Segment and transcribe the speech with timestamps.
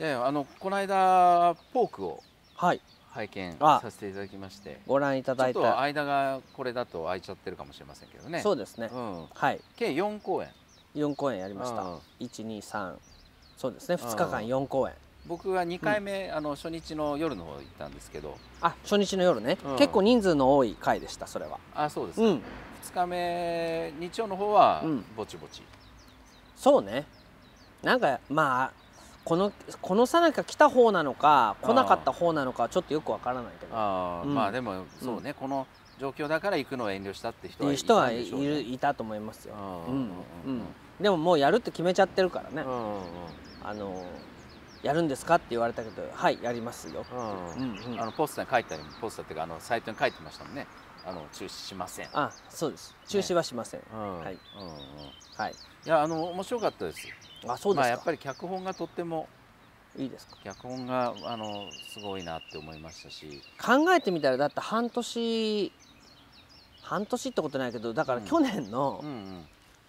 [0.00, 2.22] いやいやあのこの間ポークを
[2.56, 2.80] はい。
[3.10, 4.80] 拝見あさせていただきまして。
[4.88, 8.40] ご覧いたちょっとだいた間がこれだと空いちゃってるかもしれませんけどね。
[8.40, 8.90] そうですね。
[8.92, 9.60] うん、はい。
[9.76, 10.48] 計4公演。
[10.96, 11.82] 4公演やりました。
[11.82, 11.98] うん。
[12.18, 12.94] 123
[13.56, 13.96] そうですね。
[14.00, 14.08] うん。
[14.08, 14.94] 2日間4公演。
[15.26, 18.36] 僕は2回目、あの初日の夜の方行ったんですけど。
[18.60, 19.58] あ初日の夜ね。
[19.64, 19.76] うん。
[19.76, 21.60] 結構人数の多い回でしたそれは。
[21.72, 22.34] あそうですか、うん。
[22.34, 22.42] 2
[22.94, 25.04] 日目日曜の方はうん。
[25.16, 25.62] ぼちぼち、
[26.56, 27.06] そうね。
[27.80, 28.83] なんかまあ
[29.24, 33.74] このこのさなか来た方なのか来なかった方なのかちょっとよくわからないけど。
[33.74, 34.34] っああ、うん。
[34.34, 35.66] まあでもそうね、この
[35.98, 39.54] 状況だから行くのを遠慮したって人はいていう人はいるいたと思いますよ。
[39.54, 39.96] ううん。
[39.96, 40.10] ん。
[40.46, 40.62] うんうん
[41.00, 42.62] でももうやるって決めちゃってるからね。
[42.62, 43.00] うんうん
[43.64, 44.04] あの
[44.82, 47.18] やるんですかって言われたけどはいやりますようん。
[47.18, 48.00] うんうん。
[48.00, 50.66] あのポスターに書いてありポスターっていうかあのサイトに書いてましたもんね。
[51.06, 52.94] あの中止しません、あそうです。
[53.08, 53.80] 中止はしません。
[53.94, 54.20] うん。
[54.20, 54.30] はい。
[54.30, 54.38] うんうん、い。
[55.36, 55.54] はい
[55.86, 57.06] やあの面白かったです
[57.48, 57.80] あそうですか。
[57.80, 59.28] まあやっぱり脚本がとっても
[59.96, 60.36] いいですか。
[60.44, 63.42] 脚本があのすごいなって思いましたし。
[63.60, 65.72] 考えてみたらだって半年
[66.82, 68.24] 半年ってことないけどだからうん。
[68.24, 69.08] 去年のうん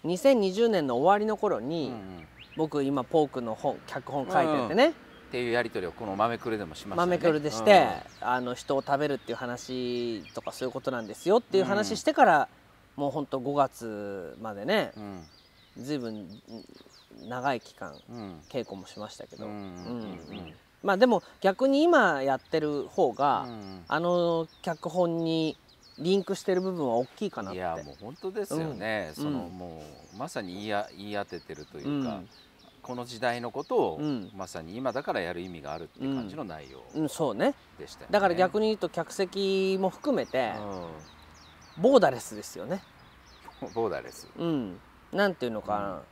[0.04, 0.10] うん。
[0.10, 2.26] 2020年の終わりの頃うんに、うん。
[2.56, 4.92] 僕今ポークの本脚本書いててね、っ
[5.30, 7.16] ていうやり取りをこの豆くるでもしましたね。
[7.16, 7.88] 豆くるでして、
[8.20, 12.48] あの人を食べるっていう話とかそういうことなんですよっていう話してから、
[12.94, 15.26] もうほんと5月までねうん。
[15.78, 16.26] 随分
[17.22, 18.40] 長い期間うん。
[18.48, 19.46] 稽古もしましたけど、
[20.82, 23.84] まあでも逆に今やってる方が、うん。
[23.88, 25.56] あの脚本に
[25.98, 27.58] リンクしてる部分は大きいかなって。
[27.58, 29.24] いやもう本当ですよね、うん。
[29.24, 29.58] そのうん。
[29.58, 29.82] も
[30.14, 32.28] うまさに言いあ言い当ててるというか、うん。
[32.82, 37.54] この時代のことを、うんまさに今だからやる意味があるっていう感じの内容うん、そうね。
[37.78, 38.06] でした。
[38.08, 40.52] だから逆に言うと客席も含めて
[41.78, 42.82] うボーダレスですよね。
[43.64, 44.28] ん、ボーダーレス。
[44.38, 44.78] うん。
[45.12, 46.02] なんていうのかな、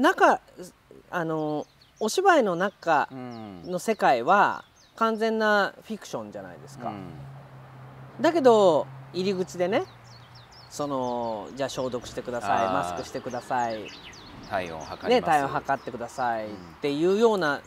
[0.00, 0.40] 中
[1.10, 1.66] あの
[1.98, 3.62] お芝居の中うん。
[3.66, 4.64] の世界は
[4.96, 8.22] 完全なフィクションじゃないですか、うん。
[8.22, 9.84] だけど入り口でね
[10.70, 13.88] そのじゃあ消毒してくださいマスクしてください
[14.48, 15.30] 体温を測りねます。
[15.30, 16.56] 体温測ってくださいっうん。
[16.80, 17.60] ていうような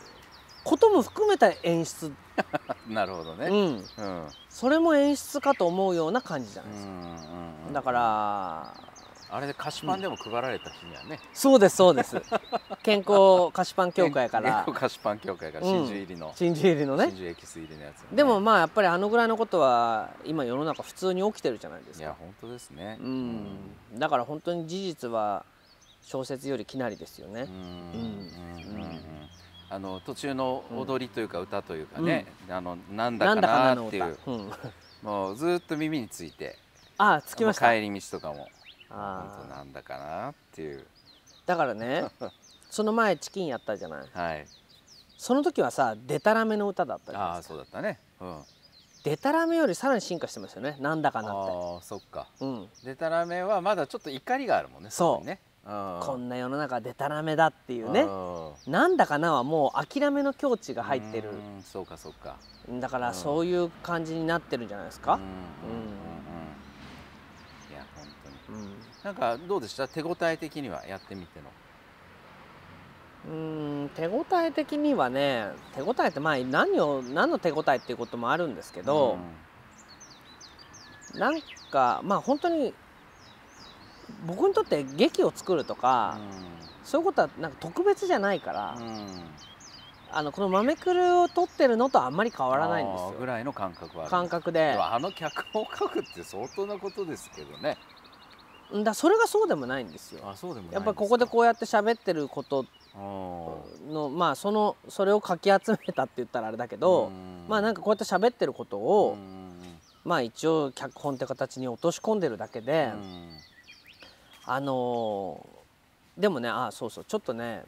[0.64, 2.10] ことも含めた演出、
[2.88, 3.48] なるほどね。
[3.48, 3.54] うん、
[3.98, 4.28] うん。
[4.48, 6.92] それも演出かと思うような感じじゃうないですか、
[7.72, 8.74] だから
[9.34, 12.22] あれで菓子パンでも配られた日にはね、そうですそうです。
[12.84, 14.62] 健康菓子パン協会から。
[14.64, 17.06] 健康菓子パン協会から真珠入りの、真珠入りのね。
[17.06, 22.04] 真珠エキス入りのやつをね、でもまあやっぱりあのぐらいのことは今世の中普通に起きてるじゃないですか。
[22.04, 22.96] いや本当ですね。
[23.00, 23.76] うん。
[23.96, 25.44] だから本当に事実は
[26.00, 27.42] 小説よりきなりですよね。
[27.42, 27.48] うん。
[27.48, 27.60] うん。
[28.70, 28.82] うん。
[28.82, 29.00] うん。
[29.68, 34.50] あの途中の踊りというか歌というかね、あのなんだかなんだかなっていう、うん、
[35.02, 36.56] もうずっと耳について。
[36.98, 37.74] あ着きました。
[37.74, 38.46] 帰り道とかも
[38.96, 40.86] あなんだかなっていう。
[41.46, 42.04] だからね
[42.70, 44.08] その前チキンやったじゃない。
[44.12, 44.46] はい。
[45.18, 47.54] その時はさデタラメの歌だったじゃないああですか。
[47.54, 47.98] そうだったね。
[48.20, 48.42] うん。
[49.04, 50.76] デタラメよりさらに進化してますよね。
[50.80, 51.52] なんだかなって。
[51.52, 52.26] ああそっか。
[52.40, 52.68] うん。
[52.84, 55.26] デタラメはまだちょっと怒りがあるもんねそう。
[55.26, 55.40] ね。
[55.66, 56.00] うん。
[56.02, 58.02] こんな世の中デタラメだっていうね。
[58.02, 58.72] うん。
[58.72, 61.30] なんだかなはもう諦めの境地が入ってる。
[61.30, 62.36] うんそうかそうか。
[62.80, 63.14] だからうん。
[63.14, 65.14] そういう感じになってるんじゃないですか。
[65.14, 65.20] うん。
[65.20, 65.30] うんうんう
[65.90, 65.94] ん
[67.70, 68.74] いや本当にうん。
[69.02, 69.88] なんかどうでした？
[69.88, 71.46] 手応え的にはやってみての。
[73.26, 79.16] うーん手応え的にはね手応えってまあ何を何の手応えっていうこともあるんですけど、
[81.14, 81.40] なん
[81.70, 82.74] かまあ本当に
[84.26, 86.18] 僕にとって劇を作るとか、
[86.82, 88.86] そういうことはなんか特別じゃないから、うん。
[88.86, 89.06] うん
[90.16, 93.16] あのこの豆くるを撮ってるのとあんまり変わらないんですよ。
[93.18, 94.76] ぐらいの感覚は感覚で。
[94.78, 97.76] あの脚本を書くって相当なことですけどね。
[97.98, 98.03] うん
[98.72, 100.20] だそれがそうでもないんですよ。
[100.24, 102.66] あそうでもやっぱりここでこうやって喋ってることう
[103.92, 107.10] のまあそのそれをかき集めたって言ったらあれだけど、
[107.48, 109.16] まあなんかかこうやって喋ってることを、
[110.04, 112.92] まあ一応脚本って形に落とし込んでるだけで、
[114.46, 115.54] あのー
[116.20, 117.64] でもねあそうそうちょっとね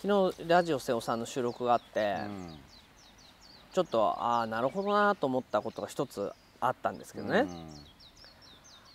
[0.00, 2.18] 昨日ラジオ瀬尾さんの収録があって、
[3.72, 6.30] ちょっとああなるほどなと思ったことが一つ
[6.60, 7.46] あったんですけどね、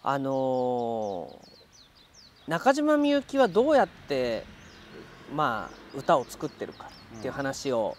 [0.03, 1.51] あのー
[2.47, 4.43] 中島みゆきはどうやって
[5.33, 7.95] まあ歌を作ってるかっていう話を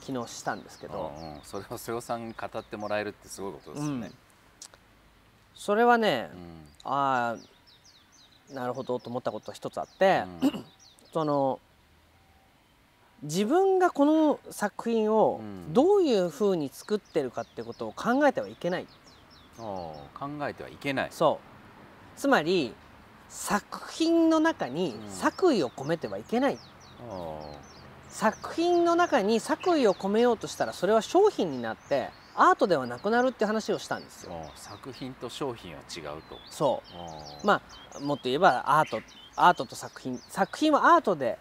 [0.00, 1.40] 昨日したんですけど、うんうん。
[1.42, 4.10] それを瀬尾さんに語ってもらえるってすごいことですよね。
[5.54, 6.90] それはね、うん。
[6.90, 7.36] あ
[8.50, 10.24] あなるほどと思ったことが一つあって、
[11.14, 11.60] その
[13.22, 15.72] 自分がこの作品をうん。
[15.72, 18.86] どういうふうに作ってるかってことを考えてはいけない
[19.56, 19.94] 考
[20.42, 21.08] えてはいけない。
[21.10, 21.40] そ
[22.16, 22.18] う。
[22.18, 22.74] つまり
[23.28, 25.10] 作品の中にうん。
[25.10, 26.58] 作為を込めてはいけない、
[27.08, 27.40] お
[28.08, 34.32] 作品の中に作為を込めようとしたらそれは商品になってアートではなくなるって話をしたんですよ。
[34.54, 36.38] 作品と商品は違うと。
[36.48, 36.82] そ
[37.42, 37.46] う。
[37.46, 37.60] ま
[37.96, 39.00] あもっと言えばアート
[39.36, 41.38] アートと作品作品はアートで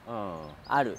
[0.67, 0.97] ある、うん、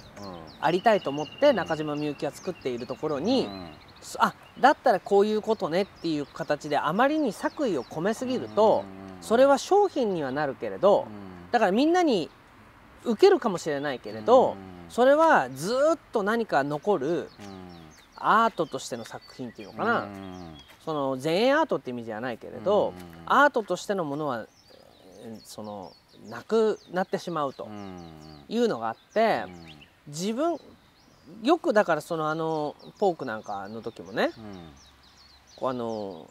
[0.61, 3.71] ありたいと思って中島みゆきが作っているところに、うん、
[4.19, 8.85] あだったらこういうことねっていう形であまりに作為を込めすぎると、
[9.21, 11.06] それは商品にはなるけれど、
[11.51, 12.31] だからみんなに
[13.05, 14.56] 受けるかもしれないけれど、
[14.89, 17.29] それはずっと何か残る
[18.17, 20.09] アートとしての作品っていうのかな、
[20.85, 22.95] その前衛アートって意味じゃないけれど、
[23.27, 24.47] アートとしてのものは
[25.43, 25.93] その
[26.29, 27.69] なくなってしまうと
[28.49, 29.45] いうのがあって、
[30.06, 30.59] 自分
[31.43, 34.31] よくだからそのあのポークなんかの時もね、
[35.56, 36.29] こうあの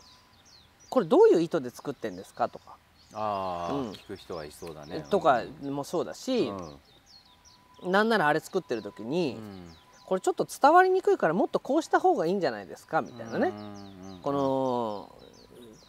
[0.89, 2.75] これどういう意図で作ってんですかとか。
[3.13, 5.05] あ、うん、聞く人はいそうだね。
[5.09, 6.51] とかもそうだし、
[7.83, 9.75] うん、なんならあれ作ってる時に、うん、
[10.05, 13.53] これちょっと伝わりにくいからもっとこうした方がいいんじゃないですかみたいなね、
[14.21, 15.15] この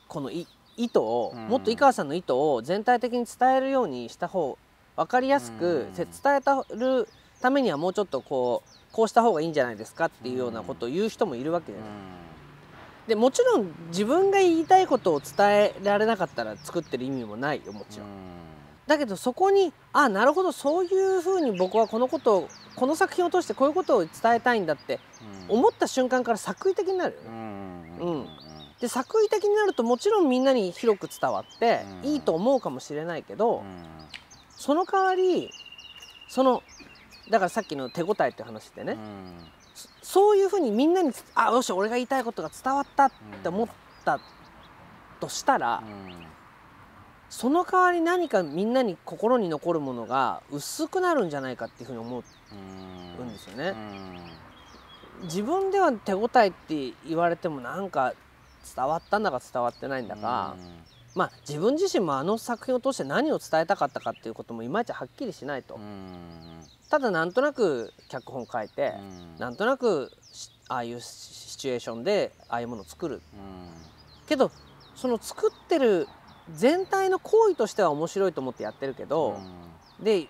[0.09, 0.47] この意
[0.77, 4.59] 図を、もっと井川さんの意図を全体的に伝えるようにした方
[4.97, 7.09] 分かりやすく伝えたる
[7.41, 11.91] ためにはもうちょっとこうこうした方がいいんじゃないですかっていうようなことを言う人もいるわけじゃない。
[13.09, 18.09] でもちろん自分が言いたいことを伝えられなかったら作ってる意味もないよもちろん。
[18.87, 25.01] だけどそこにあなるほどそういうふうに僕はこのことをこの作品を通してこういうことを伝えたいんだって
[25.49, 27.29] 思った瞬間から作為的になるよね。
[28.01, 28.27] うん、
[28.81, 33.65] で作為的になるともちろんみんなに広く伝わっていいと思うかもしれないけど
[34.51, 35.51] その代わり
[36.29, 36.63] その
[37.31, 38.97] だからさっきの手応えって話でね。
[40.03, 43.13] そういうふうにみんなにあよし俺が言いたいことが伝わったっ
[43.43, 43.69] て思っ
[44.05, 44.21] た
[45.19, 45.83] としたら、
[47.29, 52.25] その代わり何かみんなに心に残るものが薄くなるんじゃないかっていうふうに思う。
[53.25, 53.75] んですよね。
[55.23, 58.13] 自分では手応えって言われてもなんか
[58.77, 60.55] 伝わったんだか伝わってないんだか、
[61.15, 65.79] まあ自分自身もあの作品を通して何を伝えたかったかっていうこともいまいちはっきりしないと。
[66.91, 68.95] ただなんとなく脚本書いて、
[69.35, 70.13] うん、なんとなく
[70.69, 73.21] ああいうシチュエーションでああいうものを作る、うん、
[74.29, 74.51] けど
[74.95, 76.07] その作ってる
[76.53, 79.41] 全体の行為としては面白いと思ってやってるけど、
[79.99, 80.29] うん、で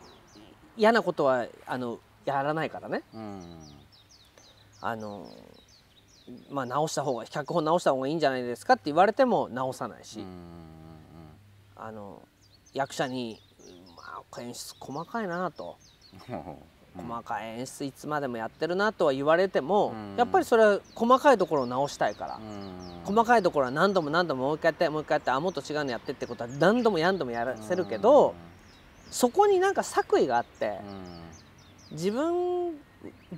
[0.77, 3.43] 嫌なことはあのやらないからね、うん、
[4.81, 5.29] あの
[6.51, 10.25] まあ直した方が脚本直した方がいいんじゃないですかって言われても直さないし、
[11.87, 12.23] あの
[12.73, 13.39] 役者に、
[13.95, 15.77] まあ、演出細かいなと。
[16.97, 28.35] 細かい演出いつまでもやってるなとは言われても、うん、やっぱりそれは細かいところを直したいから、うん、細かいところは何度も何度ももう一回やってもう一回やってあもっと違うのやってってことは何度も何度もやらせるけど、うん、
[29.11, 30.79] そこになんか作為があって、
[31.91, 32.79] 自分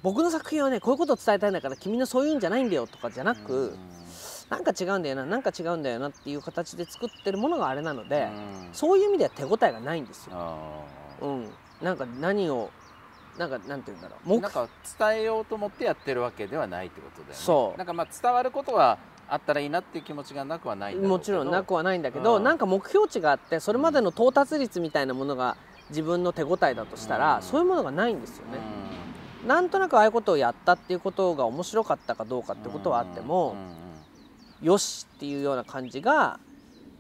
[0.03, 3.75] 僕の作品はねこういうことを伝えたいんだから君のそういうんじゃないんだよとかじゃなく、
[4.51, 8.29] なんか違うんだよななんか違うんだよなっていう形で作ってるものがあれなので、
[8.73, 10.37] そういう意味では手応えがないんですよ。
[11.21, 11.51] うん。
[11.83, 12.71] なんか何を
[13.39, 14.41] なんかなんて言うんだろう。
[14.41, 17.35] なんか伝えようと思ってやってるわけではないってことだよね。
[17.35, 17.79] そう。
[17.79, 18.99] なんかまあ伝わることは
[19.29, 25.57] あったらいいなっていう気持ちがなくはないもちろんなくはないんだけど、うん、なんか目標値があってそれまでの到達率みたいなものが
[25.91, 28.59] 自分の手応えだとしたら、うん、そういうものがないんですよね、
[29.43, 33.57] うん、なんとなくああいうことをやったっていうことが面白かったかどうかってことはあっても、
[34.63, 36.39] よしっていうような感じが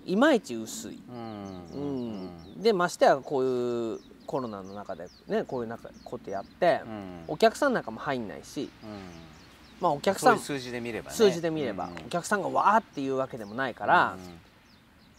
[0.04, 0.98] いまいち薄い、
[1.75, 2.62] うん。
[2.62, 8.90] でましてやこういうコロナの中でねこういう中ことやって、うん、お客さんなんかも入んないし、うん、
[9.80, 14.16] まあお客さん数字で見れば、ね、数字で見れば、お客さんがわーっていうわけでもないから、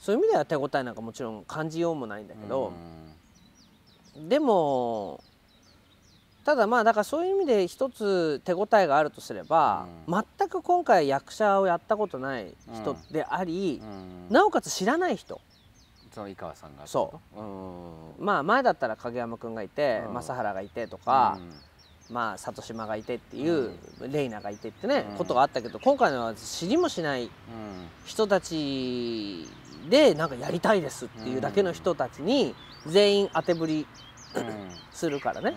[0.01, 2.73] そういう意味では手応えなんかもちろん感じようもないんだけど、
[4.27, 5.23] でも
[6.47, 13.81] ただまあだからそういう意味で一つ手応えがあるとすれば、全く今回役者をやったことない人であり、
[14.29, 15.41] なおかつ知らない人。
[16.13, 21.37] その井川さんがそう、うん、まあ前だったら影山君がいて、うん、正原がいてとか、
[22.09, 27.29] うん、まあ里島がいてっていう、うん、レイナがいてってね、ことがあったけど今回のは知りもしない
[28.05, 29.47] 人たち
[29.89, 32.55] でなんかやりたいですっていうだけの人たちに
[32.87, 33.85] 全員当てぶり
[34.93, 35.55] するからね、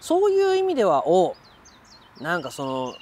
[0.00, 1.36] そういう意味ではお
[2.20, 2.94] なんかその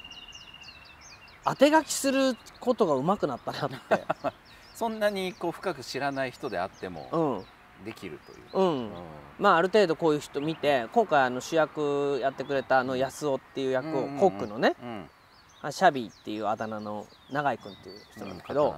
[1.45, 4.05] 当て書きすることがうまくなったなって。
[4.79, 7.43] そんなにこう深く知らない人であっても
[7.85, 8.91] できるという、うん、うん、
[9.37, 18.77] まあある程度こういう人見て今回あの主役やってくれたあの安尾っていう役を、うんうん、コックのね、うん、シャビーっていうあだ名の永井君っていう人なんだけど、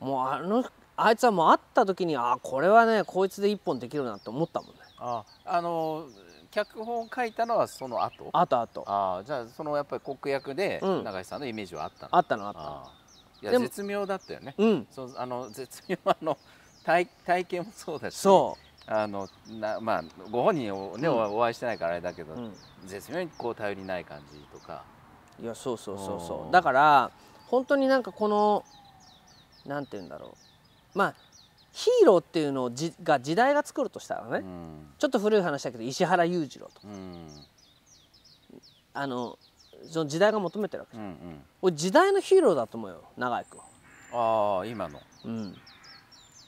[0.00, 0.64] うん、もうあの
[0.96, 4.82] あいつはもう会った時にあこれはねこいつで一本できるなって思ったもんね。
[4.98, 6.06] ああの
[6.64, 8.30] 脚本を書いたのはその後？
[8.32, 12.54] あとあとああじゃあそのやっぱり国役で永井さんのイメージはあったの、あったのあっ
[13.42, 13.48] た。
[13.48, 16.36] いや絶妙だったよね、うん、そうあの絶妙あの
[16.84, 18.90] 体体験もそうだしそう。
[18.90, 19.28] あの
[19.60, 22.52] なまあご本人をね、うん、お会いしてないからあれだけど、うん、
[22.86, 24.82] 絶妙にこう頼りない感じとか。
[25.40, 26.52] いやそうそうそうそう。
[26.52, 27.10] だから
[27.46, 28.64] 本当になんかこの
[29.66, 30.34] なんて言うんだろ
[30.94, 30.98] う。
[30.98, 31.14] まあ
[31.72, 37.28] ヒーローっていうのをじが時代が作るとしたらね、うん、ちょっと古い話だけど石原裕次郎と、うん、
[38.94, 39.38] あの
[39.90, 43.60] その時代が求めてるわけです、うんうん、時代のヒーローだと思うよ永井君。
[44.12, 45.56] ああ今の、うん、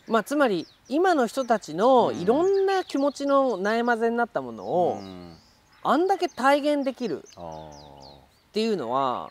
[0.09, 5.37] まあつまり今の人たちのいろんな気持ちの悩まぜになったものを、うん、
[5.83, 9.31] あんだけ体現できるっていうのは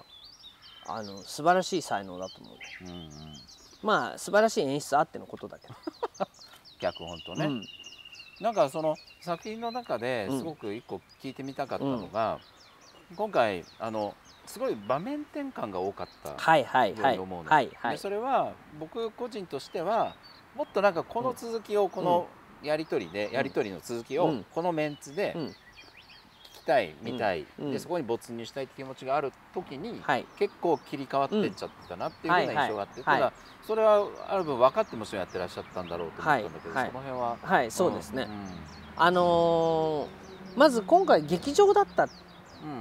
[0.88, 3.10] あの素晴らしい才能だと思う、うんうん
[3.82, 5.74] まあ素晴らしい演出あってのことだけど。
[6.80, 7.64] 脚本とね、うん、
[8.40, 12.40] なんかその作品の中ですごく一個聞いてみたかったのが、
[13.12, 17.20] うん、今回あのすごい場面転換が多かったはいはいはい。
[17.20, 20.16] 思うの、はいはい、でそれは僕個人としては
[20.56, 22.28] もっとなんかこの続きをこの
[22.64, 25.34] やり取りで、やり取りの続きをこのメンツで
[26.70, 33.34] たい見たい、うん、でそこに没入したいって気持ちがある時に、はい、結構切り替わってっちゃったなっていうような印象があって、ただ
[33.66, 37.38] それはある分分かってもちろんやってらっしゃったんだろうと思ったんだけど、その辺は。
[37.42, 37.72] はい。
[37.72, 38.28] そうですね、
[38.96, 42.10] あのー、まず今回劇場だったっ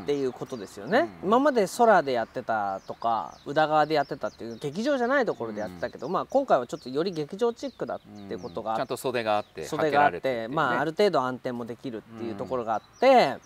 [0.07, 13.37] ていうことですよね、うん、今まで空でやってたとか宇田川でやってたっていう劇場じゃないところでやってたけど、うん、まあ今回はちょっとより劇場チックだっていうことが、うん、ちゃんと袖があって袖があって、ね、まあある程度暗転もできるっていうところがあって、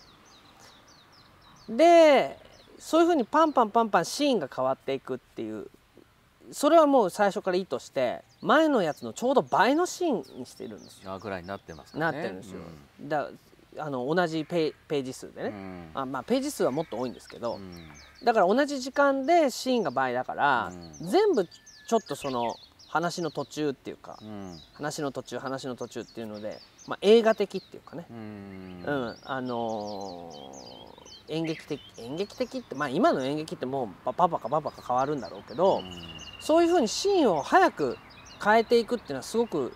[1.69, 2.37] で
[2.79, 5.67] そういうふうにパンパンパンパンシーンが変わっていくっていう
[6.51, 11.17] それはもう最初から意図して前のやつのちょうど倍のシーンにしてるんですよ。
[11.19, 12.59] ぐらいになってます、ね、なってるんですよ。
[12.99, 13.29] うん、だ
[13.77, 17.71] あの同じページ数でね、うん、あまあ、ページ数はもっと多いんですけど、うん、
[18.23, 22.55] だから同じ時間でシーンが倍だから、全部ちょっとその
[22.87, 24.19] 話の途中っていうか、
[24.73, 29.17] 話の途中話の途中っていうので、まあ、映画的っていうかね、うん。
[29.23, 30.92] あのー
[31.27, 35.83] 演劇的演劇的ってまあ今の演劇ってもうパパカパパカ変わるんだろうけど、うん、
[36.39, 37.97] そういうふうにシーンを早く
[38.43, 39.73] 変えていくっていうのはすごく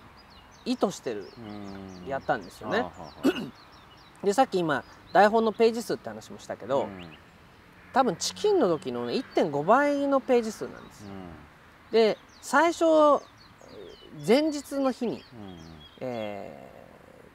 [0.66, 2.86] 意図してる、うん、やったんですよね。
[4.24, 7.08] でさっき今台本のページ数って話もしたけど、うん、
[7.94, 11.06] 多分チキンの時の、ね、1.5倍のページ数なんです。
[11.92, 12.86] で最初
[14.28, 15.22] 前日の日に、うん、
[16.02, 16.67] えー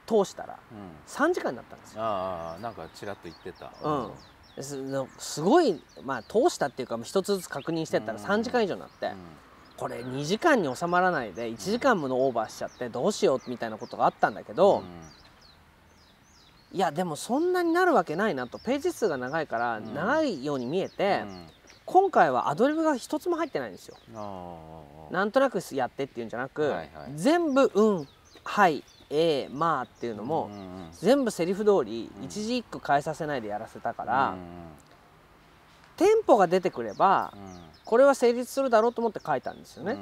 [0.05, 0.57] 通したら
[1.07, 2.01] 3時間になったんですよ。
[2.01, 3.71] ああなんかちらっと言ってた。
[3.83, 9.11] うん、すごい、まあ、通したっていうか一つずつ確認してったら3時間以上になって、
[9.77, 14.83] これ2時間に収まらないで1時間ものオーバーしちゃってどうしようみたいなことがあったんだけど、
[16.71, 18.59] いやでもそんなになるわけないなと。
[18.59, 21.23] ページ数が長いから長いように見えて、
[21.85, 23.97] 今回はアドリブが一つも入ってないんですよ。
[25.11, 28.07] なんとなくやってっていうんじゃなく、はいはい、全部「うん
[28.43, 28.83] はい
[29.15, 30.49] えー、まあっていうのも、
[30.99, 34.35] 全部セリフ通り一字一句変えさせないでやらせたから、
[35.97, 37.31] テンポが出てくれば、
[37.85, 39.97] これは成立するだろうと思って書いたんですよね。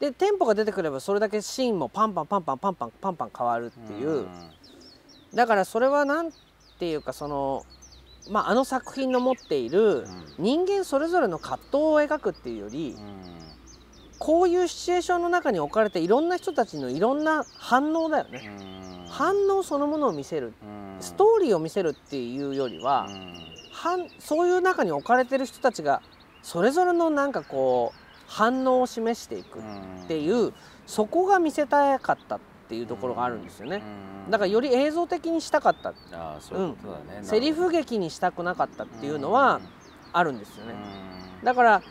[0.00, 4.26] でテンポが出てくればそれだけシーンもパンパンパンパンパンパンパンパン変わるっていう、
[5.32, 6.32] だからそれは何
[6.80, 7.64] ていうかその、
[8.30, 10.06] まあ、あの作品の持っている
[10.38, 12.96] 人間それぞれの葛藤を描くっていうより、
[14.20, 18.50] こういうシチュエーションの中に置かれていろんな人たちのいろんな反応だよね。
[19.08, 20.52] 反応そのものを見せる。
[21.00, 23.08] ストーリーを見せるっていうよりは
[24.18, 26.02] そういう中に置かれてる人たちが
[26.42, 29.62] それぞれのなんかこう反応を示していくっ
[30.06, 30.52] ていう
[30.86, 33.82] そこが見せたかったっていうところがあるんですよね。
[34.28, 35.94] だからより映像的にしたかった。
[37.22, 39.62] セリフ劇にしたくなかったっていうのは
[40.12, 40.74] あるんですよね。
[41.42, 41.82] だから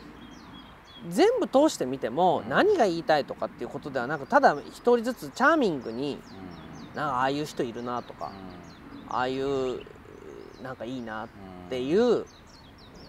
[1.08, 6.20] 全部通してみても何が言いたいとかっていうことではなくただ一人ずつチャーミングに
[6.94, 8.32] なんかああいう人いるなとか
[9.08, 9.82] ああいう
[10.62, 11.28] なんかいいなっ
[11.70, 12.26] ていう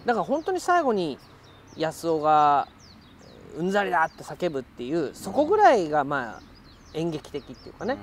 [0.05, 1.19] だから本当に最後に
[1.75, 2.67] 安尾が
[3.57, 6.41] 「うんざりだ!」って叫ぶっていうそこぐらいがまあ
[6.93, 7.97] 演劇的っていうかね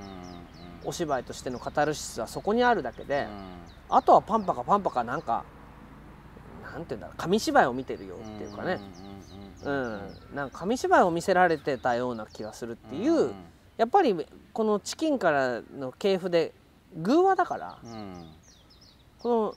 [0.85, 3.27] お芝居としてのカタルシスはそこにあるだけで
[3.89, 5.45] あとはパンパカパンパカなんか
[6.63, 8.79] なんて言うんだろう紙芝居を見てるよっていうかね。
[9.65, 10.01] うん、
[10.35, 13.33] なんか紙芝居を見せられてたような気がするっていう、
[13.77, 14.15] やっぱり
[14.53, 16.53] このチキンからの系譜で
[16.97, 17.79] 偶話だから、
[19.19, 19.55] この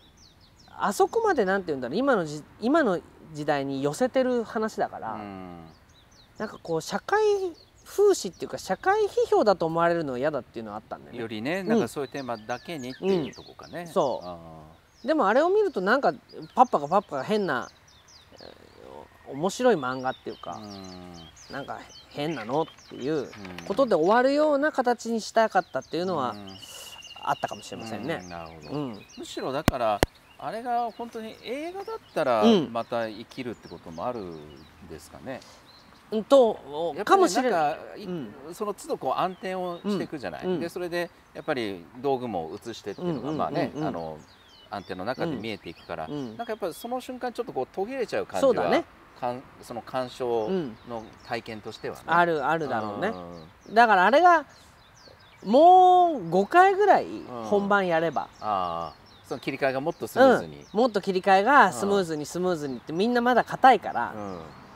[0.77, 3.00] あそこまでなんて言うんだろう今のじ今の
[3.34, 5.20] 時代に寄せてる話だから、
[6.38, 7.22] なんかこう社会
[7.86, 11.20] 風刺っていうか社会批評だと思われるのは嫌だっていうのはあったんだよね。
[11.20, 14.39] よりねなんかそういうテーマだけにっていうとこかね、うん、そ
[15.03, 15.08] う。
[15.08, 16.13] でもあれを見るとなんか
[16.55, 17.70] パッパがパッパが変な
[19.34, 23.30] 面白い漫画っていうか、うん、なんか変なのっていう
[23.68, 26.36] ことで終わるような形にしたかったっていうのは
[27.22, 28.26] あったかもしれませんね。
[28.30, 28.80] なるほど、
[29.18, 30.02] むしろだから
[30.38, 34.38] あれが本当に映画だったらまた生きるってこともあるん
[34.90, 35.40] ですかね。
[36.12, 44.18] うんとかもしれない、うん、その都度こう暗転をしていくじゃない、うん、でそれでやっぱり道具も映してっていうのがまあね、あの
[44.70, 48.84] 暗転の中で見えていくから、うん、なんかやっぱりその瞬間ちょっとこう途切れちゃう感じはね
[49.22, 50.50] かんその鑑賞
[50.90, 53.13] の体験としてはね、あるあるだろうね、
[53.72, 54.46] だからあれが
[55.46, 57.08] もう5回ぐらい
[57.46, 59.01] 本番やれば、ああ。
[59.28, 64.13] その切り替えがもっとスムーズに、もっと切り替えがスムーズにスムーズにってみんなまだ硬いから、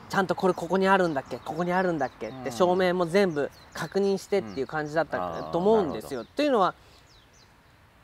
[0.08, 6.24] ちゃんとこれここにあるんだっけここにあるんだっけって照明も全部確認してっていう感じだったと思うんですよ。
[6.24, 6.74] というのは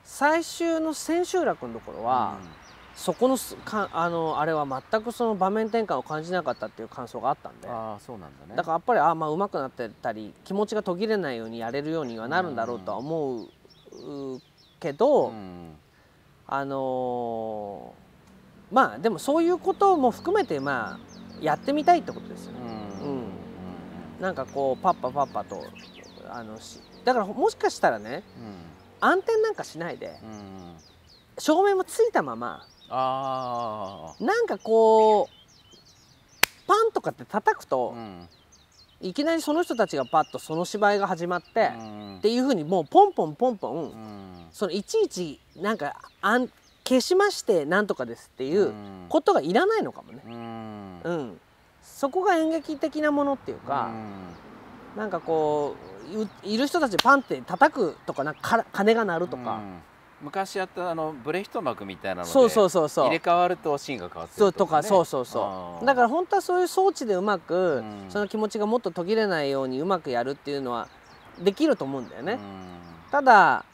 [0.05, 2.37] 最終の千秋楽のところは、
[3.03, 7.67] そこのかあのあれは全くその場面転換を感じなかったっていう感想があったんで。
[7.69, 8.55] あそうなんだね。
[8.55, 13.49] だからやっぱりあまあ上手くなってたり気持ちが途切れないようにやれるようにはなるんだろうとは思う
[14.79, 15.75] けど、うん、
[16.47, 20.99] あのー、まあでもそういうことも含めてまあ
[21.41, 22.59] やってみたいってことですよね。
[23.01, 23.25] うん、うん、
[24.21, 25.65] なんかこうパッパパッパと
[26.31, 26.57] あの
[27.05, 28.23] だからもしかしたらね、
[29.01, 30.21] うん、暗転なんかしないで、
[31.39, 35.27] 照明もついたままあなんかこう
[36.67, 37.95] パンとかって叩くと、
[39.01, 41.73] いきなりその人たちがパッとその芝居が始まって、
[42.19, 46.49] っていうふうにもうポンポンポンポン、そのいちいちなんかあん
[46.85, 48.73] 消しましてなんとかですっていう
[49.09, 50.23] ことがいらないのかもね。
[51.05, 51.41] うん、
[51.83, 53.91] そこが演劇的なものっていうか、
[54.95, 55.77] うなんかこ
[56.45, 59.63] ういる人たちパンって叩くとかなんか鐘が鳴るとか。
[60.23, 63.05] 昔やったあのブレヒト幕みたいなのでそうそうそうそう。
[63.07, 70.89] 入れ替わるとシーンが変わってるとか、ね、そうそうそうだから本当はそういう装置でうまく、うん、その気持ちがもっと途切れないようにうまくやるっていうのは
[71.43, 72.41] できると思うんだよね、うん、
[73.11, 73.65] ただ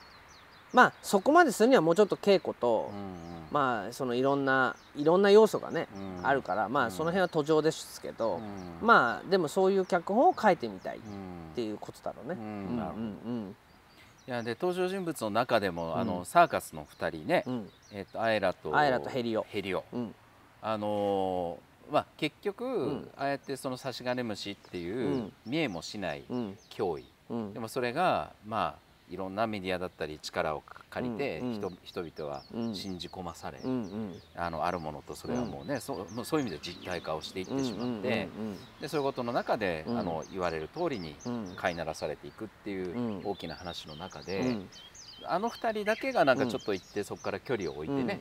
[0.72, 3.28] まあそこまでするにはもうちょっと稽古と、うん。
[3.50, 5.88] まあそのいろんないろんな要素がね、
[6.20, 8.36] うん、あるからまあその辺は途上ですけど、
[8.82, 11.00] うん、まあでもそういう脚本を書いてみたいっ
[11.54, 12.36] ていうことだろうね。
[14.28, 17.44] いやで登場人物の中でも、あのサーカスの2人ね、
[17.90, 19.46] えー、とアエラとアエラとヘリオ。
[19.48, 19.82] ヘリオ、
[20.60, 26.24] あのー、まあ、結局、ああやってその差し金虫っていう見えもしない
[26.68, 27.06] 脅威、
[27.54, 32.42] でもそれがまあいろんなメディアだったり力を借りて人,、人々は
[32.74, 33.58] 信じ込まされ、
[34.36, 38.28] あのあるものとそれはもうね、そうそういう意味で実体化をしていってしまって、
[38.80, 41.16] でそういうことの中で、あの言われる通りに
[41.56, 44.56] 飼いならされていくっていう大きな話の中で。
[45.26, 48.20] あの2人だけがなんかちょっと行ってそこから距離を置いてね、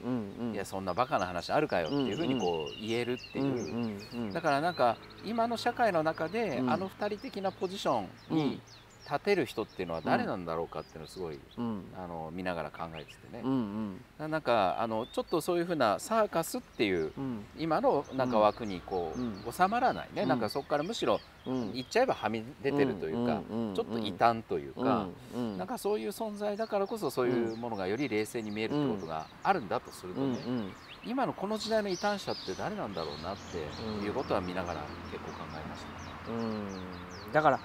[0.54, 4.34] いやそんなバカな話あるかよっていうふうにこう言えるっていう。
[4.34, 8.60] だからなんか今の社会の中であの2人的なポジションに
[9.10, 19.14] 立てる人っていうのは誰なんだろうかっていうのをすごい、うん、あの見ながら考えててね、うんうん、なんかあのちょっとそういうふうなサーカスっていう、うん、今のなんか枠にこ
[19.48, 23.42] う、収まらないね、なんかそこからむしろ、言っちゃえばはみ出てるというか、
[23.76, 25.08] ちょっと異端というか、
[25.58, 30.38] なんかそういう存在だからこそそういうものがより冷静に見えるってことがあるんだとするとね、
[31.06, 32.98] 今のこの時代の異端者って誰なん。
[32.98, 33.58] だろうなって
[34.04, 35.84] いうことは見ながら結構考えまし
[36.26, 36.38] たね。
[36.38, 37.32] うん。
[37.32, 37.60] だから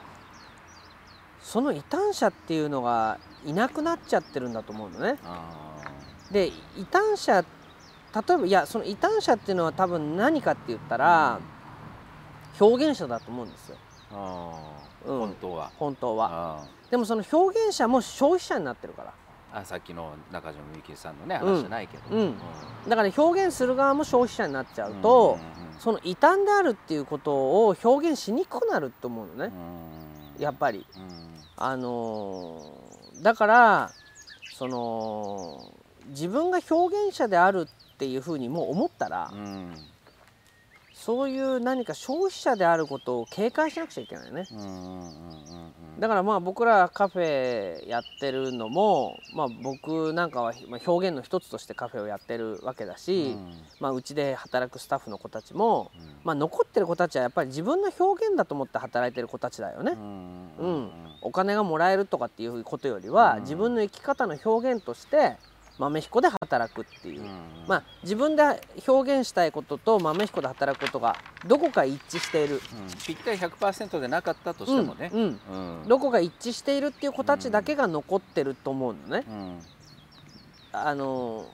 [1.43, 5.19] その異端者っていうのがいなくなっちゃってるんだと思うのね。
[6.31, 6.53] で異
[6.91, 11.41] 端者例えばいやその異端者っていうのは多分何かって言ったら、
[12.61, 13.77] 表現者だと思うんですよ。
[15.07, 15.71] うん、本当は。
[15.79, 16.65] 本当は。
[16.91, 19.15] でもその表現者も消費者になってるから。
[19.55, 22.21] あさっきの中島みゆきさんのね話じゃないけど、うん。
[22.21, 22.35] うん、
[22.89, 25.39] だから表現する側も消費者になっちゃうと、
[25.79, 29.53] その異端であるっていうことを表現しにくくなると思うのね、
[30.39, 30.87] やっぱり、
[31.57, 32.61] あの
[33.23, 33.93] だから
[34.53, 35.71] その
[36.09, 39.75] 自分が表現者であるっていうふうにもう思ったら、うん、
[41.05, 44.47] そういう何か消費者であることを警戒しなくちゃいけないね。
[45.99, 50.53] だからまあ僕らカフェやってるのも、まあ、僕なんかは
[50.87, 59.93] 表現の一つとしてカフェをやってるわけだし、うん、まあ、うちで働くスタッフの子たちも、うん、まあ、残ってる子たちはやっぱり自分の表現だと思って働いてる子たちだよね。
[59.97, 60.91] うん、うん、
[61.23, 65.37] お金がもらえるとかっていうことよりは、自分の生き方の表現として
[65.83, 67.23] 豆彦で働くっていう、
[67.67, 68.43] まあ自分で
[68.87, 71.17] 表現したいことと豆彦で働くことが
[71.47, 72.61] どこか一致している、
[73.05, 75.11] ぴったり100%でなかったとしてもね、
[75.89, 79.25] どこか一致しているっていう子たちだけが残ってると思うのね。
[80.73, 81.47] あの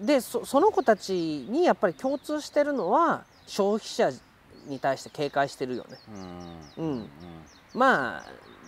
[0.00, 1.12] でその子たち
[1.48, 4.10] にやっぱり共通してるのは消費者
[4.66, 5.98] に対して警戒してるよね。
[6.78, 7.10] うん、うん、
[7.74, 8.24] まあ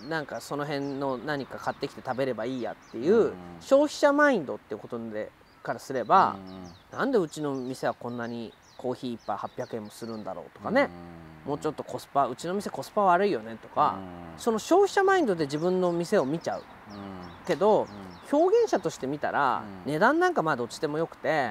[0.08, 5.30] なんかその辺の何か買ってきて食べればいいやっていう消費者マインドっていうことで
[5.62, 6.36] からすれば、
[6.92, 10.88] うん、なんでうちの店はこんなにコーヒー1杯800円もするんだろうとかね、
[11.44, 13.98] もうちょっとコスパうちの店コスパ悪いよねとか、
[14.36, 16.62] その消費者マインドで自分の店を見ちゃう、
[17.46, 17.88] けど、
[18.30, 21.50] 表現者として見たら、値段なんかまあどっちでもよくて、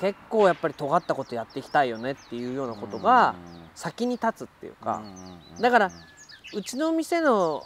[0.00, 3.34] 結構やっぱり尖ったことやっていきたいよねっていうようなことが
[3.74, 5.02] 先に立つっていうか
[5.60, 5.92] だから
[6.54, 7.64] うちの店の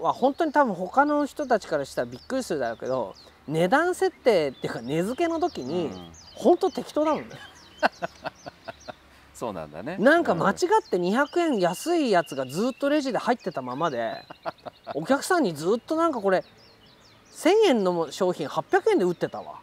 [0.00, 3.14] は本当に多分他の人たちからしたらびっくりするだろうけど
[3.46, 5.90] 値段設定っていうか値付けの時に
[6.34, 7.30] 本当適当だもんね。
[9.34, 9.96] そうなんだね。
[9.98, 10.56] なんか間違っ
[10.88, 14.24] て200円安いやつがずっとレジで入ってたままで
[14.94, 16.44] お客さんにずっとなんかこれ
[17.32, 19.60] 1,000円の商品800円で売ってたわ。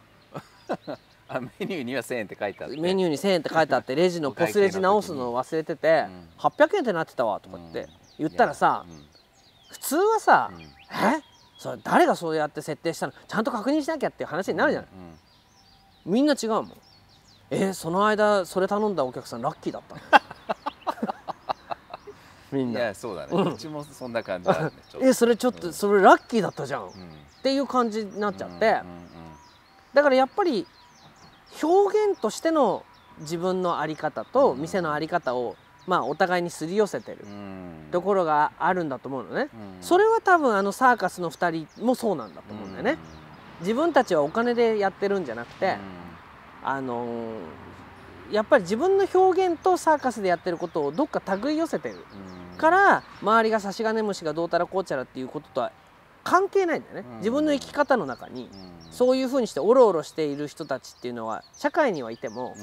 [1.28, 2.76] あメニューには1000円って書いてあって。
[2.76, 7.88] メニューに1000円って書いてあってレジのポスレジ直すの忘れてて、うん、800円ってなってたわとかって
[8.20, 9.04] 言ったらさ、うん、
[9.70, 10.66] 普通はさ、うん、え？
[11.58, 13.12] それ誰がそうやって設定したの？
[13.26, 14.90] ちゃんと確認しなきゃっていう話になるじゃない、
[16.06, 16.72] うん、みんな違うもん。
[17.50, 19.96] えその間それ頼んだお客さんラッキーだった
[22.52, 22.94] みんな。
[22.94, 26.90] そうだね、うちもそんな感じだね えそれちょっと、それラッキーだったじゃん、っ
[27.42, 28.82] ていう感じになっちゃって、
[29.94, 30.66] だからやっぱり
[31.62, 32.84] 表現としての
[33.20, 35.56] 自分の在り方と店の在り方を、
[35.86, 37.24] まあ、お互いにすり寄せてる
[37.90, 39.48] ところがあるんだと思うのね、
[39.80, 42.98] それは多分あのサーカスの2人もそうなんだと思うんだよね。
[43.60, 45.76] 自分たちはお金でやってるんじゃなくて、
[46.64, 51.96] あのー、やっぱり自分の表現とサーカスでやってることをどっか手繰い寄せてる。
[52.56, 55.72] から周りが差し金虫がどうたらこうちゃらっていうこととは
[56.22, 58.50] 関係ないんだよね、自分の生き方の中に、
[58.90, 62.54] そういうふうにしておろおろしている人たちっていうのは社会にはいても、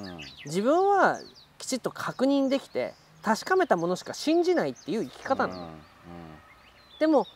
[0.46, 1.20] 自分は
[1.58, 2.94] きちっと確認できて
[3.28, 5.70] 確かめたものしか信じないっていう生き方なの、
[6.98, 7.28] でも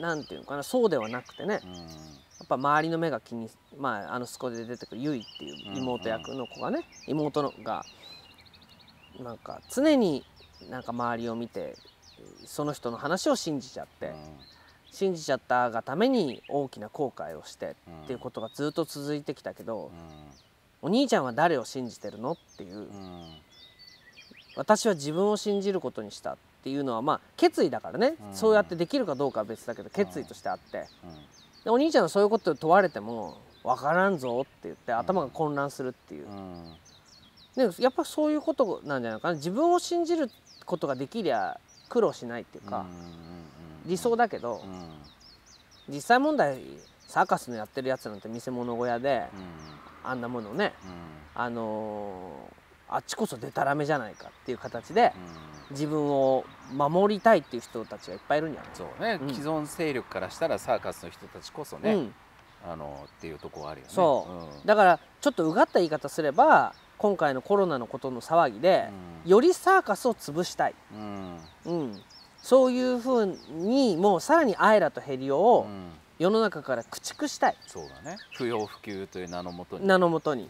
[0.00, 7.84] 何て言うのかなそうではなくてね、やっぱ周りの目が気にまああのスコで出てくるゆいっていう妹役の子がね、妹のが
[9.18, 10.24] なんか常に
[10.70, 11.74] なんか周りを見て
[12.44, 14.14] その人の話を信じちゃって、
[14.92, 19.90] 信じちゃったがために大きな後悔をしてっていうことがずっと続いてきたけど、
[20.80, 22.32] お兄ちゃんは誰を信じてるの？
[22.32, 22.86] っていう、
[24.56, 30.86] 私は自分を信じることにしたっていうのはまあ決意だからね、そうやってできるかどうかは別だけど決意としてあって、
[31.64, 36.26] でお兄ちゃんはそういうことを問われても分からんぞって言って頭が混乱するっていう。
[37.56, 39.34] でやっぱそういうことなんじゃないかな。
[39.34, 40.30] 自分を信じる
[40.64, 42.84] ことができりゃ苦労しないっていうか、
[43.86, 44.62] 理想だけど、
[45.88, 46.58] うん、実際問題
[47.06, 49.24] サーカスのやってるやつなんて見せ物小屋で、
[50.04, 55.12] うん、あんなものね、うん、あのー、あっちこそでたらめじゃないかっていう形で、
[55.70, 62.10] 自分を守りたいっていう人たちがいっぱいいるんじゃないそうね、既存勢力からしたらサーカスの人たちこそね、
[62.64, 63.92] あのっていうとこはあるよね。
[63.92, 68.88] そう、だからちょっとうがった言い方すれば今回のコロナのことの騒ぎで、
[69.24, 70.74] よりサーカスを潰したい、
[71.66, 72.02] うん。
[72.40, 75.66] そういうふうにもうさらにアイラとヘリオを
[76.18, 78.16] 世の中から駆逐したい、そうだね。
[78.36, 79.86] 不要不急という名のもとに。
[79.86, 80.48] 名のもとに、うん、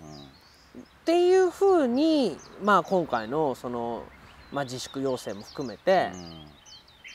[1.06, 4.02] っていうふうに、まあ、今回のその、
[4.50, 6.10] まあ、自粛要請も含めて、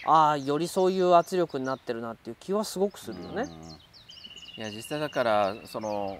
[0.05, 3.49] うん、ああよりそういう圧力になってるなっていう気はすごくするよね。
[4.55, 6.17] いや実際だからその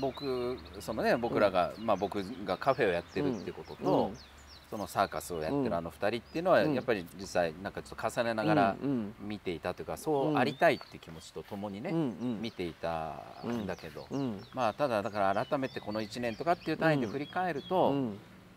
[0.00, 4.10] 僕そのね僕らが、まあ、僕がカフェをやってるってことと、
[4.70, 8.76] そのサーカスをやってるあの2人っていうのはやっぱり実際なんかちょっと重ねながら
[9.20, 11.90] 見ていたというかそうありたいっていう気持ちとともにね
[12.40, 14.06] 見ていたんだけど
[14.54, 17.90] まあただだから改めてこの1年とかっていう単位で振り返ると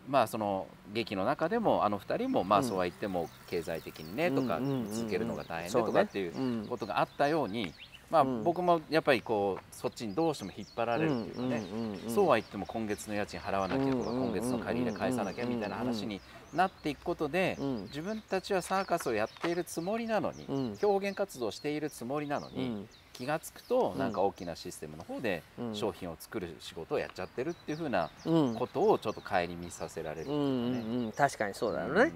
[0.09, 7.73] まあその劇の中でもあの2人もまあそうは言っても経済的にねとか続けるのが大変でとかっていうことがあったように
[8.09, 11.63] まあ、僕もやっぱりこうそっちにどうしても引っ張られるっていうかね、
[12.07, 16.21] そうは言っても今月の家賃払わなきゃとか、今月の借り入れ返さなきゃみたいな話に
[16.53, 25.41] なっていくことで、自分たちはサーカスをやっているつもりなのに、表現活動しているつもりなのに、気が付くとなんか大きなシステムの方で
[25.73, 30.33] 商品を作る仕事をやっちゃってるっていうふうなことをちょっと顧みさせられる、ね。
[30.33, 32.11] うんうん、確かにそうだよね、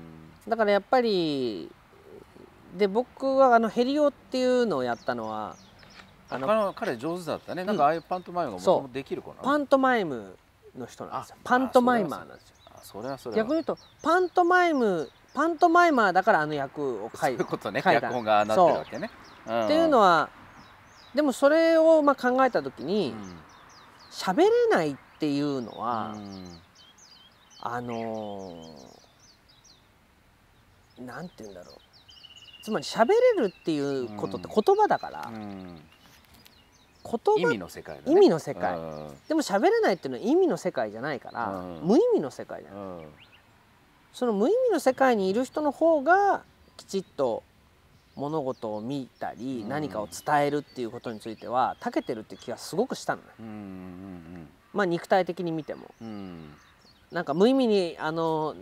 [0.47, 1.69] だからやっぱり
[2.77, 5.55] で僕はあのヘリオっていうのをやったのは
[6.31, 7.63] あの彼上手だったね。
[7.65, 10.37] なんかああいうパントマイムがもともできる子なパントマイム
[10.77, 11.35] の人なんですよ。
[11.43, 12.55] パントマイマーなんですよ。
[12.83, 17.81] それはそれ逆に言うとパントマイムパントマイマーだからあの役を書いそういうことね。
[17.81, 19.11] 脚本がなってるわけね、
[19.45, 19.51] う。
[19.51, 20.29] ん、っていうのは
[21.13, 23.13] でもそれをまあ考えた時に
[24.11, 26.45] 喋、うん、れないっていうのは、うん、
[27.61, 31.75] あのー、なんて言うんだろう。
[32.63, 35.81] つまり喋れるっていうことって言葉だから、うん、
[37.03, 38.77] 言葉意味の世界、ね、意味の世界、
[39.27, 43.05] でも喋れないっていうのは意味の世界じゃないから、無意味の世界じゃない、
[44.13, 46.43] その無意味の世界にいる人の方が
[46.77, 47.43] きちっと
[48.15, 56.53] 物事を見たり、何かを伝えるっていうことについては長けてるって気がすごくしたのね、うんうんうん、まあ肉体的に見ても、うん、
[57.11, 58.55] なんか無意味にあの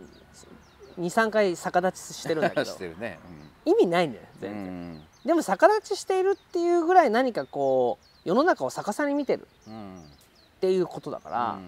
[0.98, 2.64] 23回逆立ちしてるんだけど。
[2.98, 3.18] ね。
[3.66, 9.46] うん、意味ないんだよ全然、うん、でも逆立ちしているっていうぐらい何かこう世の中を逆さに見てる。
[9.66, 11.58] っていうことだから、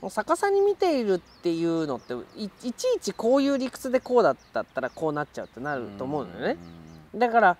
[0.00, 6.56] もう逆さに見ているっていうのっていちいちこういう理屈でこうだったらこうなっちゃうってなると思うんだよね。
[7.16, 7.56] だから、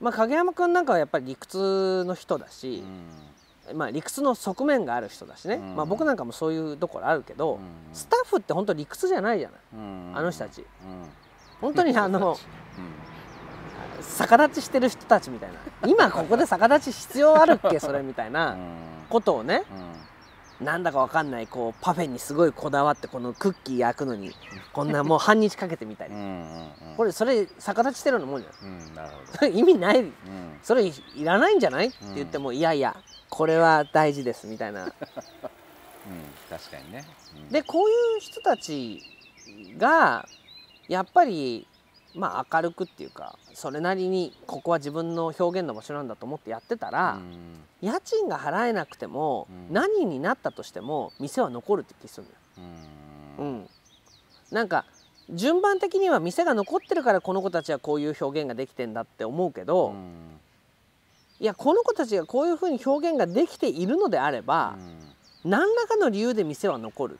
[0.00, 2.82] まあ、影山君なんかはやっぱり理屈の人だし、
[3.74, 7.58] まあ、理屈の側面がある人だしね、まあ、僕なんかもそういうところあるけど、
[7.92, 9.60] スタッフって本当理屈じゃないじゃない、
[10.14, 10.64] あの人たち。
[11.60, 12.38] 本当にあの、
[14.18, 15.58] 逆立ちしてる人たちみたいな。
[15.86, 17.78] 今ここで逆立ち必要あるっけ？
[17.80, 18.56] それみたいな
[19.08, 19.62] ことをね、
[20.60, 24.34] なんだかわかんないこうパフェにすごいこだわってこのクッキー焼くのに
[24.72, 26.14] こんなもう半日かけてみたり。
[26.96, 29.38] これそれ逆立ちしてるようなもんじゃん、うん、なるほど。
[29.38, 30.12] そ れ意味ない、うん、
[30.62, 30.92] それい
[31.24, 32.96] らないんじゃない、って言ってもいやいや
[33.28, 34.90] これは大事ですみたいな、 うん、
[36.48, 37.04] 確かにね、
[37.50, 39.02] でこういう人たち
[39.76, 40.26] が
[40.88, 41.66] やっぱり
[42.14, 47.18] まあ明るくっていうかそれなりにここは自分の表現の場所なんだと思ってやってたら、
[47.80, 52.26] 家賃が払えなくても、何になったとしても店は残るって気する
[52.58, 52.70] のよ。
[53.38, 53.68] うん、
[54.50, 54.84] なんか
[55.30, 59.94] 順番的には店が残ってるからこの子たちはこういう表現ができてんだって思うけど、
[61.40, 64.76] いやこの子たちがこういうふうに表現ができているのであれば、
[65.46, 67.18] 何らかの理由で店は残る。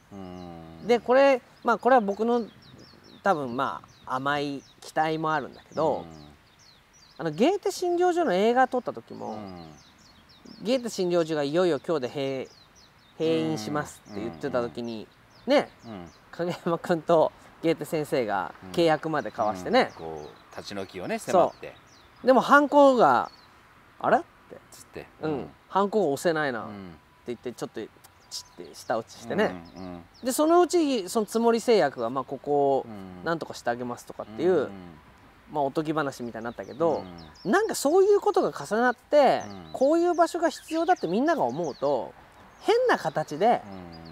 [0.87, 2.45] でこれまあこれは僕の
[3.23, 6.05] 多分まあ甘い期待もあるんだけど、
[7.19, 9.39] あのゲーテ診療所の映画撮った時も、
[10.63, 12.47] ゲーテ診療所がいよいよ今日で閉
[13.19, 15.07] 閉院しますって言ってた時に、
[15.47, 15.71] ね、
[16.31, 21.75] 影山君とゲーテ先生が契約まで交わしてね、こう立ち退きをね迫って。
[22.25, 23.31] でもハンコが
[24.01, 25.47] 「あれ?」ってつって、うん。
[25.69, 26.73] ハンコが押せないなって
[27.29, 27.81] 言ってちょっと
[28.31, 32.87] チって舌打ちしてね、うんうん、でそのうちそのつもり製薬がまあここを
[33.25, 34.71] なんとかしてあげますとかっていう、うんうん、
[35.53, 37.05] まあ、おとぎ話みたいになったけど、
[37.45, 42.13] うん、なんかそういうことが重なって、うん、こういう場所が必要だってみんなが思うと
[42.63, 43.63] 変な形で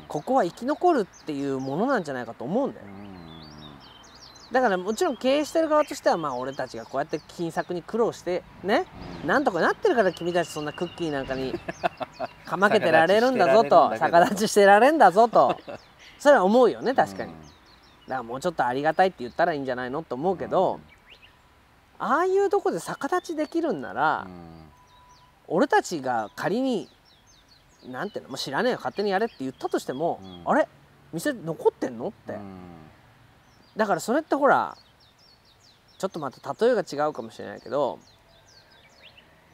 [0.07, 2.87] ここは生き残るっていうものなんじゃないかと思うんだよ。
[4.53, 8.85] だからもちろん経営してる側としてはまあ俺たちがこうやって金策に苦労してね、
[9.27, 11.59] なんとかなってるから君たちそんなクッキーなんかに
[12.47, 15.57] かまけてられるんだぞと逆立ちしてられんだぞと。
[16.20, 20.79] それは思うよね確かに、だからもうちょっとありがたいって言ったらいいんじゃないのと思うけど、
[22.05, 24.27] ああいうとこで逆立ちできるんなら、
[25.49, 26.87] 俺たちが仮に
[27.88, 30.69] なんていうのもう知らねえよ勝手にやれって言ったとしても、あれ
[31.14, 32.35] 店残ってんのって、
[33.75, 34.77] だからそれってほら
[35.97, 37.99] ちょっとまた例えが違うかもしれないけど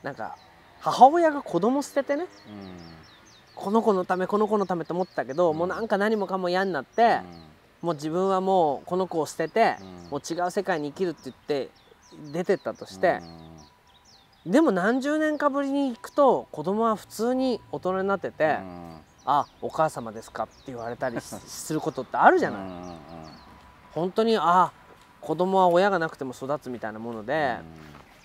[0.02, 0.36] なんか
[0.80, 2.76] 母親が子供捨ててね、うん、
[3.54, 7.20] この子のためこの子のためと思ってたけど、うん、もうなんか何もかも嫌になって、
[7.82, 9.76] うん、もう自分はもうこの子を捨てて、
[10.10, 11.70] もう違う世界に生きるって言って
[12.32, 13.20] 出てったとして、
[14.46, 18.58] でも何十年かぶりに行くと子供は普通に大人になってて
[19.26, 22.60] 「あお母様ですか」って言われたりすることってあるじゃない。
[23.92, 24.72] 本当にあ
[25.20, 27.58] 子供は親がなくても育つみたいなもので。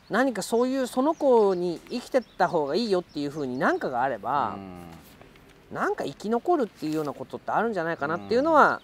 [0.10, 8.82] 何かそういうその子に生きてった方がいいよっていうふうに何かがあれば、うん、なんか生き残るっていうようなことってあるんじゃないかなっていうのは、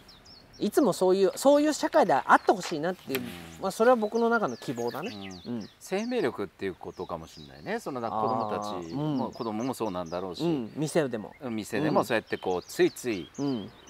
[0.59, 3.25] いつもそういうそういう社会であってほしいなっていう、うん、
[3.61, 5.11] まあ、それは僕の中の希望だね、
[5.45, 7.79] うん、生命力っていうことかもしれないね。
[7.79, 11.33] その子供たちも、うん、子供もそうなんだろうし、店でも。
[11.49, 13.29] 店でもそうやってこうついつい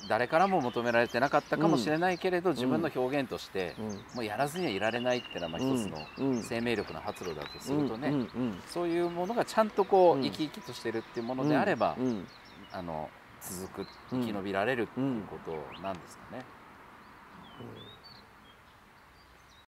[0.10, 3.76] 誰からも求められてなかったかもしれないけれど、自分の表現として、
[4.15, 8.13] もうやらずにはいられないっていうのはまあ一つの生命力の発露だとするとね、
[8.67, 11.95] そういうものがちゃんとこう生き生きとしてるっていうものであれば、
[12.71, 13.10] あの
[13.41, 16.45] 続く生き延びられるっていうことなんですかね。
[17.60, 17.90] うん